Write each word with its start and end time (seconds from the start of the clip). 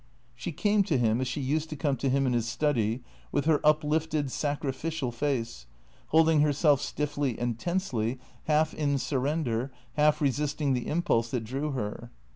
She 0.33 0.51
came 0.51 0.81
to 0.85 0.97
him, 0.97 1.21
as 1.21 1.27
she 1.27 1.41
used 1.41 1.69
to 1.69 1.75
come 1.75 1.95
to 1.97 2.09
him 2.09 2.25
in 2.25 2.33
his 2.33 2.47
study, 2.47 3.03
with 3.31 3.45
her 3.45 3.59
uplifted, 3.63 4.31
sacrificial 4.31 5.11
face, 5.11 5.67
holding 6.07 6.39
herself 6.41 6.81
stiffly 6.81 7.37
and 7.37 7.59
tensely, 7.59 8.17
half 8.45 8.73
in 8.73 8.97
surrender, 8.97 9.71
half 9.93 10.19
resisting 10.19 10.73
the 10.73 10.87
impulse 10.87 11.29
that 11.29 11.43
drew 11.43 11.73
her. 11.73 12.09